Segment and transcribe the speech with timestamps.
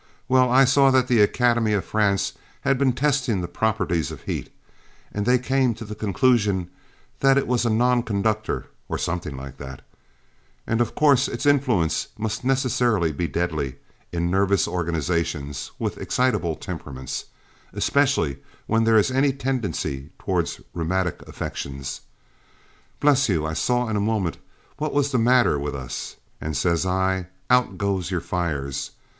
[0.27, 4.51] Well, I saw that the Academy of France had been testing the properties of heat,
[5.13, 6.71] and they came to the conclusion
[7.19, 9.83] that it was a nonconductor or something like that,
[10.65, 13.75] and of course its influence must necessarily be deadly
[14.11, 17.25] in nervous organizations with excitable temperaments,
[17.71, 22.01] especially where there is any tendency toward rheumatic affections.
[22.99, 24.39] Bless you I saw in a moment
[24.77, 28.89] what was the matter with us, and says I, out goes your fires!